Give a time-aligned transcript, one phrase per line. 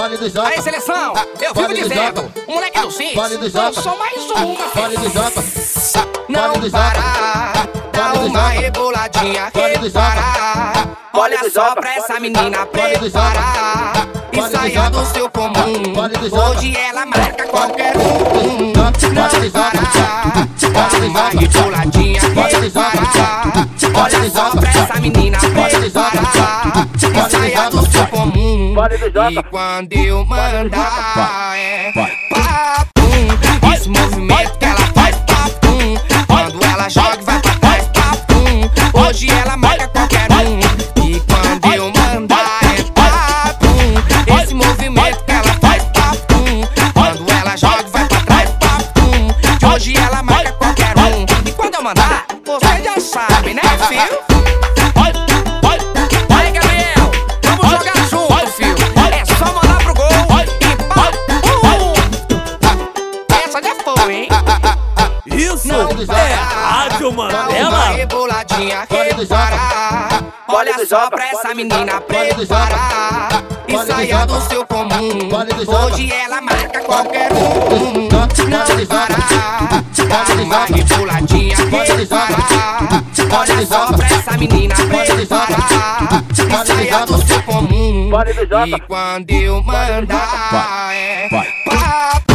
[0.00, 0.48] Vale do Jota.
[0.48, 1.12] Aí, seleção,
[1.42, 3.82] eu Vale vivo do dizendo, o moleque do Cis, Vale do eu Jota.
[3.82, 4.68] sou mais uma.
[4.74, 5.44] Vale do Jota.
[6.26, 10.88] Não Vale do parar, dá uma reboladinha, reparar.
[11.12, 15.82] Olha só pra essa menina preparar e saia do seu comum.
[16.48, 18.72] Hoje ela marca qualquer um.
[18.72, 23.68] Não parar, dá uma reboladinha, reparar.
[24.02, 26.79] Olha só pra essa menina preparar
[27.24, 28.74] do saia do seu comum.
[29.30, 33.72] E quando eu mandar, é papum.
[33.74, 35.96] Esse movimento que ela faz, papum.
[36.26, 38.70] Quando ela joga, vai pra trás, papum.
[39.06, 40.60] Hoje ela marca qualquer um.
[41.04, 44.40] E quando eu mandar, é papum.
[44.42, 46.62] Esse movimento que ela faz, papum.
[46.94, 49.74] Quando ela joga, vai pra trás, papum.
[49.74, 51.26] Hoje ela marca qualquer um.
[51.46, 54.39] E quando eu mandar, você já sabe, né, filho?
[64.02, 64.28] Foi, hein?
[65.26, 67.90] Isso Não é Rádio Mandela.
[67.90, 70.24] reboladinha, reparar.
[70.48, 75.28] Olha só pra essa menina preparar e saia do seu comum.
[75.66, 78.08] Hoje ela marca qualquer um.
[78.48, 83.04] Não parar, dá uma reboladinha, reparar.
[83.32, 88.10] Olha só pra essa menina preparar e saia do seu comum.
[88.66, 92.29] E quando eu mandar, é.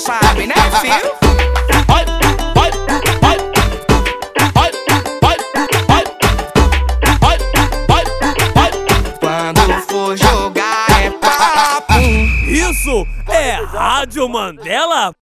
[0.00, 1.12] Sabe, né, filho?
[9.20, 12.00] Quando for jogar é.
[12.48, 15.14] Isso é Rádio Mandela.